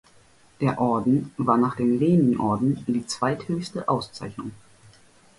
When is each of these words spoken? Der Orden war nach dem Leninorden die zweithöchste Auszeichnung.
Der 0.59 0.79
Orden 0.81 1.31
war 1.37 1.57
nach 1.59 1.75
dem 1.75 1.99
Leninorden 1.99 2.83
die 2.87 3.05
zweithöchste 3.05 3.87
Auszeichnung. 3.87 4.49